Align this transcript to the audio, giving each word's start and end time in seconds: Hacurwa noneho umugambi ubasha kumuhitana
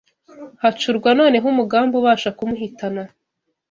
Hacurwa 0.61 1.09
noneho 1.19 1.45
umugambi 1.53 1.93
ubasha 1.99 2.29
kumuhitana 2.37 3.01